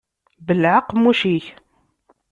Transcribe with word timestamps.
Belleɛ 0.45 0.73
aqemmuc-ik. 0.79 1.45